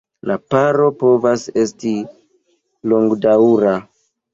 [0.29, 1.95] La paro povas esti
[2.91, 3.81] longdaŭra.